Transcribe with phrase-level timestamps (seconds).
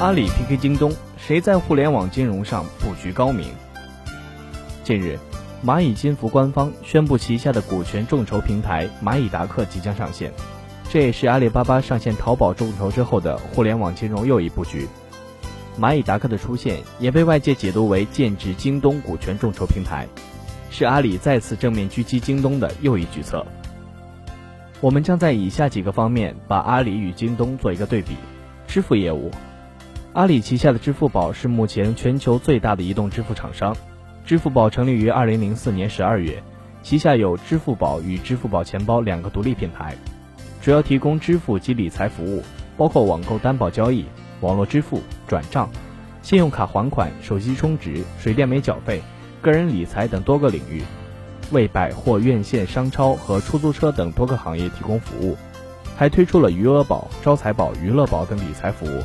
[0.00, 3.48] 阿里 PK 京东，谁在互联网金融上布局高明？
[4.84, 5.18] 近日，
[5.66, 10.32] 蚂蚁金服官方宣布旗下的股权众筹平台蚂蚁达克即将上线，
[10.88, 14.86] 这也是阿里巴巴上线淘宝众筹之后的互联网金融又一布局。
[15.80, 20.06] 蚂蚁达克的出现也被外界解读为建制京东股权众筹平台，
[20.70, 23.44] 是阿里再次正面狙击京东的又一举措。
[24.80, 28.14] 我们将在以下几个方面把阿里与京东做一个对比：
[28.68, 29.28] 支付业务。
[30.18, 33.76] 阿里旗下的支付宝是目前全球最大的移动支付厂商。
[34.26, 36.42] 支付宝成立于二零零四年十二月，
[36.82, 39.96] 旗下有支付宝与支付宝钱包两个独立品牌，
[40.60, 42.42] 主要提供支付及理财服务，
[42.76, 44.06] 包括网购担保交易、
[44.40, 45.70] 网络支付、转账、
[46.20, 49.00] 信用卡还款、手机充值、水电煤缴费、
[49.40, 50.82] 个人理财等多个领域，
[51.52, 55.36] 为百货、院线、商超和出租车等多个行业提供服务，
[55.96, 59.04] 还推出了余额宝、招财宝、娱乐宝等理财服务。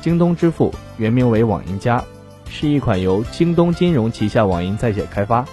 [0.00, 2.02] 京东支付原名为网银加，
[2.48, 5.44] 是一款由京东金融旗下网银在线开发，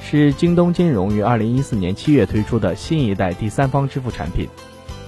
[0.00, 4.48] 是京东金融于二零一四年七月推出的新一代第三方支付产品。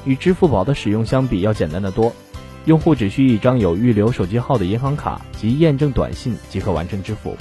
[0.05, 2.13] 与支付宝的使用相比要简单的多，
[2.65, 7.37] 用户只需一张有预留手机号的银行卡及验证短信即可完成支付，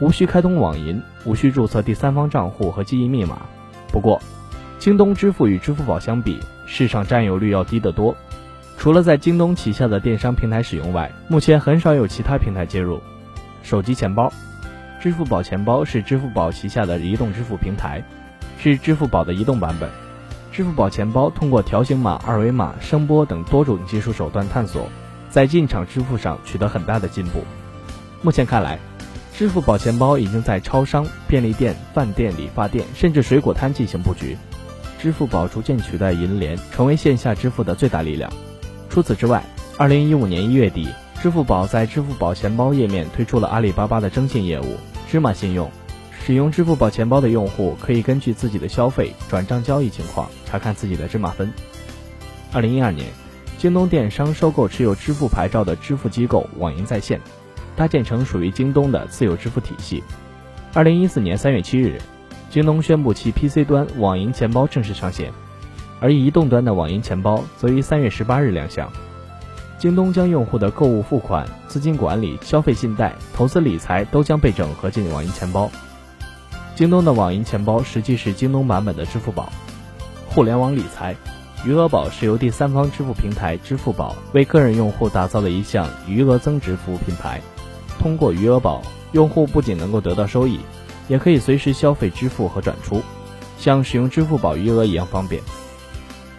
[0.00, 3.42] 无需开通网银，无需注册第三方账户和记忆密码。
[3.92, 4.20] 不过，
[4.80, 8.16] 京东支付与支付宝相比，市场占有率要低得多。
[8.78, 13.00] 除了在京东旗下的电商平台使用外，目前很少有其他平台接入。
[13.62, 14.32] 手机钱包，
[15.00, 18.02] 支付宝钱包是支付宝旗下的移动支付平台，
[18.58, 19.90] 是支付宝的移动版本。
[20.52, 24.88] 支付宝钱包通过条形码、二维码、声波等多种技术手段探索，
[25.28, 27.42] 在进场支付上取得很大的进步。
[28.22, 28.78] 目前看来，
[29.34, 34.36] 支付宝钱包已经在超商、便利店、饭店、理发店，甚至水果摊进行布局。
[34.98, 38.30] 支付宝逐渐取代银联，成为线下支付的最大力量。
[38.88, 39.44] 除此之外，
[39.76, 40.88] 二零一五年一月底，
[41.20, 44.76] 支付宝在支付宝钱包页面推出了阿里巴巴的征信业务
[45.08, 45.70] “芝麻信用”。
[46.24, 51.52] 使用支付宝钱包的用户可以根据自己的消费、转账交易情况查看自己的芝麻分。
[52.52, 53.06] 二零一二年，
[53.58, 57.20] 京东电商收购持有支付牌照的支付机构网银在线，
[57.76, 60.02] 搭建成属于京东的自有支付体系。
[60.72, 62.00] 二零一四年三月七日，
[62.50, 65.32] 京东宣布其 PC 端网银钱包正式上线。
[66.00, 68.90] 而移动端的网银钱包则于三月十八日亮相。
[69.78, 75.70] 京东将用户的购物、付款、资金管理、消费信贷、投资理财都将被整合进网银钱包。
[76.74, 79.52] 京东的网银钱包实际是京东版本的支付宝。
[80.28, 81.14] 互联网理财，
[81.64, 87.40] 余额宝是由第三方支付平台支付宝为个人用户打造的一项余额增值服务品牌。
[87.98, 88.82] 通过余额宝，
[89.12, 90.60] 用户不仅能够得到收益，
[91.08, 93.02] 也可以随时消费支付和转出，
[93.58, 95.42] 像使用支付宝余额一样方便。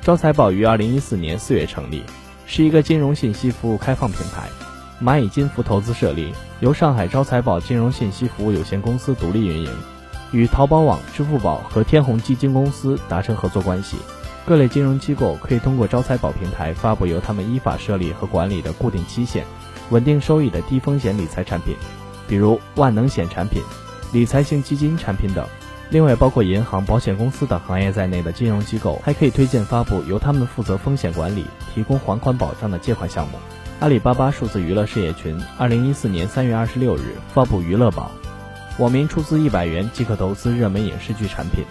[0.07, 2.01] 招财宝于二零一四年四月成立，
[2.45, 4.47] 是一个金融信息服务开放平台，
[5.03, 9.69] 蚂蚁金服投资设立，由上海招财宝金融信息服务有限公司独立运营，
[10.31, 13.97] 与淘宝网、支付宝和天弘基金公司达成合作关系。
[14.45, 19.43] 各类金融机构可以通过招财宝平台发布由他们依法设立和管理的固定期限、
[19.89, 21.75] 稳定收益的低风险理财产品，
[22.29, 23.61] 比如万能险产品、
[24.13, 25.45] 理财型基金产品等。
[25.89, 33.37] 另外，包括银行、保险公司等行业在内的金融机构，还可以推荐发布由他们负责风险管理、提供还款保障的借款项目。
[33.79, 38.11] 阿里巴巴数字娱乐事业群二零一四年三月二十六日发布娱乐宝，
[38.79, 41.63] 网民出资一百元即可投资热门影视剧产品，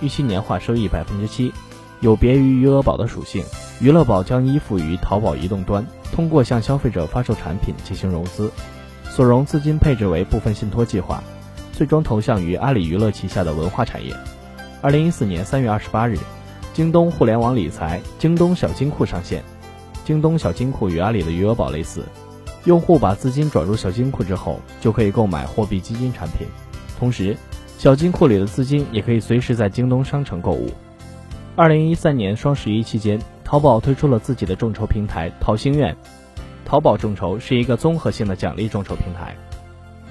[0.00, 1.52] 预期年化收益百分之七。
[2.00, 3.42] 有别于余额宝的属性，
[3.80, 8.52] 娱乐宝将依附于淘宝移动端，通过向消费者发售产品进行融资，
[9.08, 11.22] 所融资金配置为部分信托计划。
[11.76, 14.16] 最终投向于阿里娱乐旗下的文化产业。
[14.80, 16.16] 二零一四年三月二十八日，
[16.72, 19.44] 京东互联网理财京东小金库上线。
[20.02, 22.02] 京东小金库与阿里的余额宝类似，
[22.64, 26.46] 用户把资金转入小金库之后，就可以购买货币基金产品。
[26.98, 27.36] 同时，
[27.76, 30.72] 小金库里的资金也可以随时在京东商城购物。
[31.56, 35.94] 二零一三年双十一期间，淘宝推出了自己的众筹平台淘心愿。
[36.64, 39.36] 淘宝众筹是一个综合性的奖励众筹平台。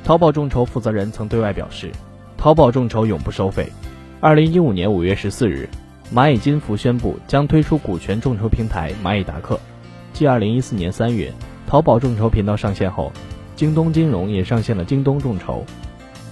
[0.06, 1.92] 淘宝众筹负责人曾对外表示，
[2.38, 3.68] 淘宝众筹永不收费。
[4.20, 5.68] 二零一五年五月十四日，
[6.14, 9.60] 蚂蚁金服宣布将推出股权众筹平台蚂蚁达克。
[10.14, 11.34] 继二零一四年三月
[11.66, 13.12] 淘宝众筹频道上线后，
[13.56, 15.66] 京东金融也上线了京东众筹。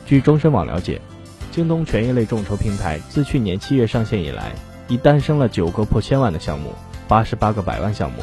[0.06, 1.02] 据终身网了解，
[1.50, 4.52] 京东权益类众筹平台自去年七月上线以来，
[4.88, 6.70] 已诞生了九个破千万的项目，
[7.08, 8.22] 八十八个百万项目，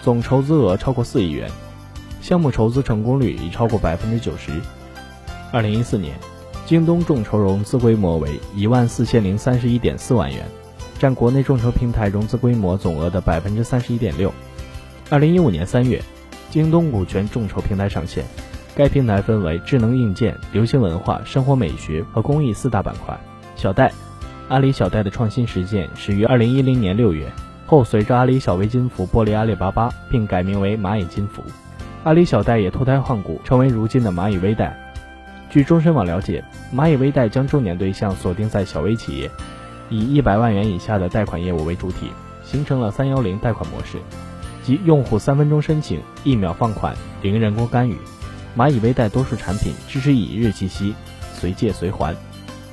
[0.00, 1.50] 总筹资额超过四亿元，
[2.22, 4.50] 项目筹资成功率已超过百分之九十。
[5.52, 6.14] 二零一四年，
[6.66, 10.44] 京东众筹融资规模为一万四千零三十一点四万元，
[10.98, 14.32] 占国内众筹平台融资规模总额的百分之三十一点六。
[15.08, 16.02] 二零一五年三月，
[16.50, 18.24] 京东股权众筹平台上线。
[18.74, 23.18] 该平台分为智能硬件、流行文化、生活美学和公益四大板块。
[23.54, 23.90] 小贷，
[24.48, 27.32] 阿里小贷的创新实践始于二零一零年六月，
[27.64, 31.42] 后随着阿里小微金服剥离阿里巴巴，并改名为蚂蚁金服，
[32.04, 34.78] 阿里小贷也脱胎换骨，成为如今的蚂蚁微贷。
[35.48, 36.44] 据中深网了解，
[36.74, 39.30] 蚂蚁微贷将重点对象锁定在小微企业，
[39.88, 42.10] 以一百万元以下的贷款业务为主体，
[42.44, 43.98] 形成了三幺零贷款模式，
[44.62, 47.96] 即用户三分钟申请，一秒放款，零人工干预。
[48.56, 50.94] 蚂蚁微贷多数产品支持以日计息、
[51.34, 52.14] 随借随还，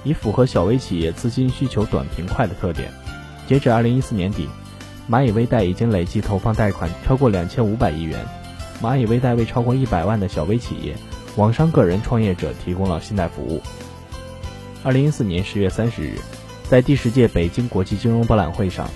[0.04, 2.92] 以符合小微企业资金需求短平快的特点。
[3.48, 4.50] 截止二零一四年底，
[5.10, 8.26] 蚂蚁微贷已经累计投放贷款超过两千五百亿元。
[8.81, 10.96] 蚂蚁微贷为超过一百万的小微企业、
[11.35, 13.62] 网商个人创业者提供了信贷服务。
[14.83, 16.19] 二零一四年十月三十日，
[16.69, 18.89] 在第十届北京国际金融博览会上，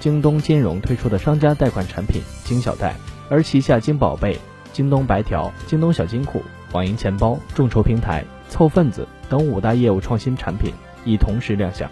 [0.00, 2.94] 京东金融推出的商家贷款产品京小贷，
[3.28, 4.38] 而旗下京宝贝。
[4.72, 6.42] 京东白条、京东小金库、
[6.72, 10.70] 网银钱包、众筹平台、凑份子等五大业务创新产品
[11.02, 11.88] 已同时亮相。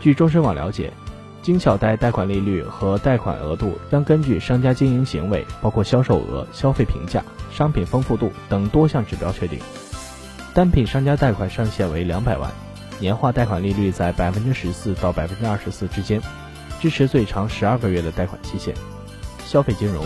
[0.00, 0.92] 据中深网了解，
[1.42, 9.58] 京小贷贷款利率和贷款额度将根据商家经营行为，包括销售额、消费评价、商品丰富度等多项指标确定。
[10.54, 12.50] 单品商家贷款上限为两百万，
[13.00, 16.22] 年化贷款利率在百分之十四到百分之二十四之间，
[16.80, 18.74] 支持最长十二个月的贷款期限。
[19.44, 20.04] 消费金融，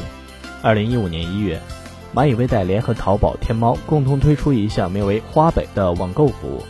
[0.63, 1.61] 二零一五年一月。
[2.15, 6.63] 蚂蚁微贷联合淘宝、天猫共同推出一项名为“花呗”的网购服务。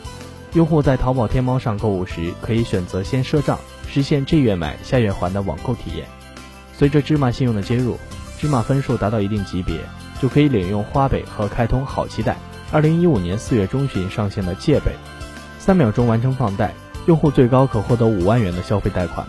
[0.55, 3.57] 用户在淘宝、天猫上购物时，可以选择先赊账，
[3.89, 6.07] 实现这月买下月还的网购体验。
[6.73, 7.99] 随着芝麻信用的接入，
[8.39, 9.81] 芝麻分数达到一定级别，
[10.21, 12.37] 就可以领用花呗和开通好期贷。
[12.73, 14.93] 二零一五年四月中旬上线的借呗，
[15.59, 16.75] 三秒钟完成放贷，
[17.07, 19.27] 用户最高可获得五万元的消费贷款，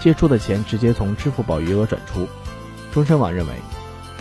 [0.00, 2.28] 借出的钱直接从支付宝余额转出。
[2.92, 3.52] 中深网认为。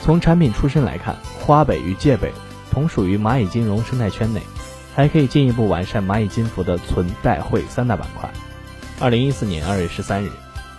[0.01, 2.31] 从产品出身来看，花呗与借呗
[2.71, 4.41] 同属于蚂蚁金融生态圈内，
[4.95, 8.29] 还可以进一步完善蚂蚁金服的存贷汇三大板块。
[9.01, 10.29] 二零一四年二月十三日，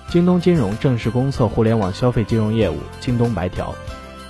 [0.09, 3.75] 京东金融正式公测互联网消费金融业务京东白条。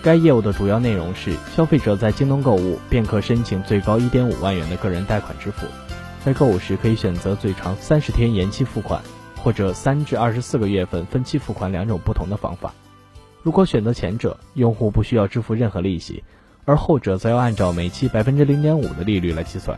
[0.00, 5.66] 该业务的主要内容是，消费者在京东购物便可申请最高一点五万元的个人贷款支付，
[6.24, 9.02] 在购物时可以选择最长三十天延期付款，
[9.36, 12.72] 或者三至二十四个月份分期付款两种不同的方法。
[13.42, 16.22] 如果选择前者，用户不需要支付任何利息，
[16.64, 19.76] 而后者则要按照每期百分之零点五的利率来计算。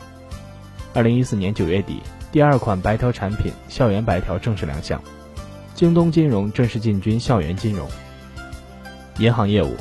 [0.93, 4.99] 二零一四年九月底，第二款白条产品校园白条正式亮相，
[5.75, 7.87] 京东金融正式进军校园金融。
[9.19, 9.77] 银行业务，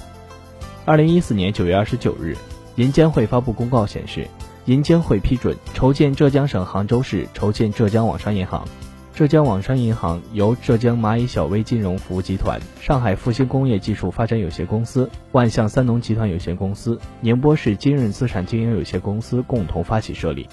[0.84, 2.36] 二零一四年九月二十九日，
[2.76, 4.28] 银监会发布公告显示，
[4.66, 8.68] 银监会批准筹建浙江省杭州市筹建浙江网商银行。
[9.14, 20.50] 浙江网商银行由浙江蚂蚁小微金融服务集团、上海复兴工业技术发展有限公司、万象三农集团有限公司、宁波市金润资产经营有限公司共同发起设立。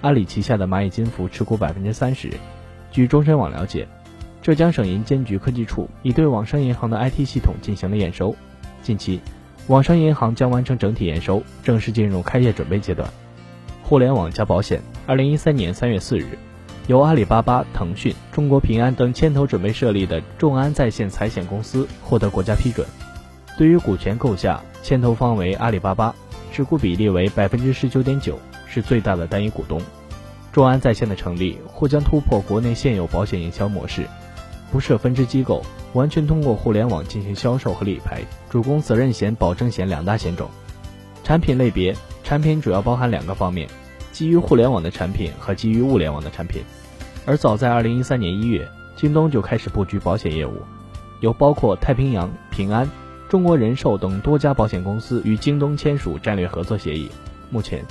[0.00, 2.32] 阿里旗下的蚂蚁金服持股百分之三十。
[2.90, 3.86] 据中深网了解，
[4.40, 8.34] 浙江省银监局科技处已对网商银行的 IT 系统进行了验收，
[8.82, 9.20] 近期，
[9.66, 13.08] 网商银行将完成整体验收，正式进入开业准备阶段。
[13.82, 16.26] 互联网加保险，二零一三年三月四日。
[16.86, 22.86] 由阿里巴巴、腾讯、中国平安等牵头准备设立的众安在线财险公司获得国家批准。
[23.58, 26.14] 对于股权构架，牵头方为阿里巴巴，
[26.50, 28.38] 持股比例为百分之十九点九，
[28.68, 29.80] 是最大的单一股东。
[30.52, 34.06] 众安在线的成立或将突破国内现有保险营销模式，
[34.70, 40.48] 不设分支机构，完全通过互联网进行销售和理赔，主攻责任险、保证险两大险种。
[41.22, 41.94] 产品类别，
[42.24, 43.68] 产品主要包含两个方面。
[44.10, 46.62] 基于互联网的产品和基于物联网的产品，
[47.24, 50.54] 而早在二零一三年一月，京东就开始布局保险业务，
[51.20, 52.88] 有包括太平洋、平安、
[53.28, 57.08] 中国人寿等多家保险公司与京东签署战略合作协议。
[57.50, 57.84] 目前，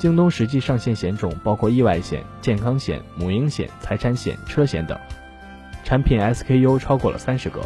[0.00, 4.98] 京东实际上线险种包括意外险、健康险、母婴险、财产险、车险等，
[5.84, 7.60] 产品 SKU 超过了三十个。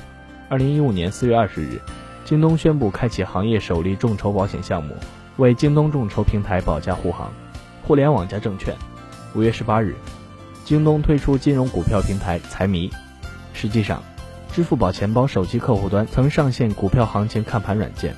[0.49, 1.81] 二零一五年四月二十日，
[2.25, 4.97] 京东宣布开启行业首例众筹保险项目，
[5.37, 7.31] 为京东众筹平台保驾护航。
[7.85, 8.75] 互联网加证券，
[9.37, 9.95] 五月十八日，
[10.65, 12.91] 京东推出金融股票平台财迷。
[13.53, 14.03] 实际上，
[14.53, 18.13] 支付宝钱包手机客户端曾上线股票行情看盘软件。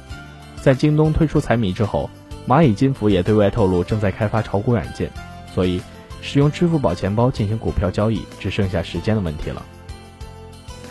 [0.62, 2.08] 在京东推出财迷之后，
[2.46, 5.10] 蚂蚁金服也对外透露正在开发炒股软件，
[5.52, 5.80] 所以
[6.22, 9.64] 使用支付宝钱包进行股票交易只剩下时间的问题了。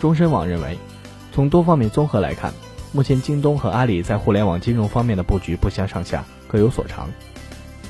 [0.00, 0.76] 中深网认为，
[1.32, 2.52] 从多方面综合来看，
[2.92, 7.08] 目前京东和阿里在互联网金融方面的布局不相上下，各有所长。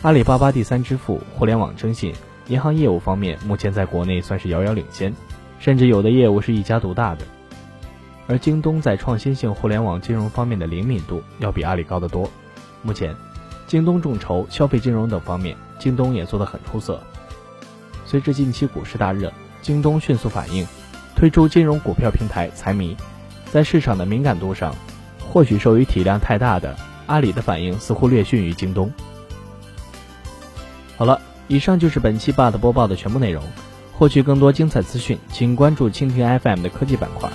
[0.02, 2.14] 阿里巴巴第三支付、互联网征信、
[2.46, 5.12] 银行业务方面，目前在国内算是遥遥领先，
[5.58, 7.22] 甚至有的业务是一家独大的。
[8.28, 12.30] 而京东在创新性互联网金融方面的灵敏度要比阿里高得多。
[12.82, 13.16] 目前，
[13.66, 17.00] 京东众筹、消费金融等方面，京东也做得很出色。
[18.04, 20.66] 随着近期股市大热，京东迅速反应，
[21.14, 22.96] 推出金融股票平台财迷。
[23.52, 24.74] 在市场的敏感度上，
[25.20, 28.92] 或许受于体量太大的阿里的反应似乎略逊于京东。
[30.96, 33.42] 好了，以上就是本期 BUT 播报的全部内容。
[33.92, 37.30] 获取更多精彩资讯，请关注蜻蜓 FM 的科技板块。